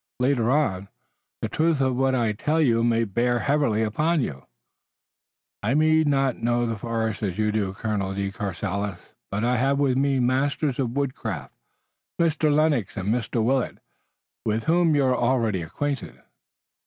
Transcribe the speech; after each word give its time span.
Later 0.19 0.49
on, 0.49 0.89
the 1.43 1.47
truth 1.47 1.79
of 1.79 1.95
what 1.95 2.15
I 2.15 2.31
tell 2.31 2.59
you 2.59 2.83
may 2.83 3.03
bear 3.03 3.37
heavily 3.37 3.83
upon 3.83 4.19
you." 4.19 4.47
"I 5.61 5.75
may 5.75 6.03
not 6.03 6.41
know 6.41 6.65
the 6.65 6.75
forest 6.75 7.21
as 7.21 7.37
you 7.37 7.51
do, 7.51 7.71
Colonel 7.75 8.15
de 8.15 8.31
Courcelles, 8.31 8.97
but 9.29 9.43
I 9.43 9.57
have 9.57 9.77
with 9.77 9.97
me 9.97 10.19
masters 10.19 10.79
of 10.79 10.97
woodcraft, 10.97 11.53
Mr. 12.19 12.51
Lennox 12.51 12.97
and 12.97 13.09
Mr. 13.13 13.43
Willet, 13.43 13.77
with 14.43 14.63
whom 14.63 14.95
you're 14.95 15.15
already 15.15 15.61
acquainted." 15.61 16.19